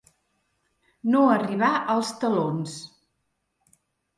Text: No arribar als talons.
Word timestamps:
No 1.15 1.21
arribar 1.35 1.69
als 1.97 2.11
talons. 2.25 2.75